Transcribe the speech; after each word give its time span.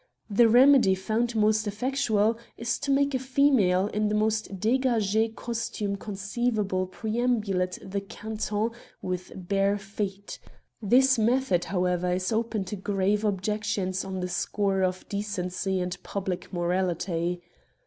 The 0.31 0.49
remedy 0.49 0.95
found 0.95 1.35
most 1.35 1.67
effectual 1.67 2.35
is 2.57 2.79
to 2.79 2.89
make 2.89 3.13
a 3.13 3.19
female 3.19 3.85
in 3.85 4.09
the 4.09 4.15
most 4.15 4.59
d^gag^ 4.59 5.35
costume 5.35 5.95
conceivable 5.95 6.87
perambulate 6.87 7.77
the 7.87 8.01
canton 8.01 8.71
with 9.03 9.31
bare 9.35 9.77
feet. 9.77 10.39
This 10.81 11.19
method, 11.19 11.65
however, 11.65 12.13
is 12.13 12.31
open 12.31 12.65
to 12.65 12.75
grave 12.75 13.23
objections 13.23 14.03
on 14.03 14.21
the 14.21 14.27
score 14.27 14.81
of 14.81 15.07
decency 15.07 15.79
and 15.79 16.01
public 16.01 16.51
morality. 16.51 17.39